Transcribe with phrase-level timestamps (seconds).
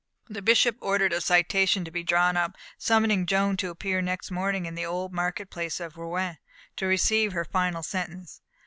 [0.27, 4.65] The bishop ordered a citation to be drawn up, summoning Joan to appear next morning
[4.65, 6.39] in the Old Market Place of Rouen,
[6.77, 8.41] to receive her final sentence.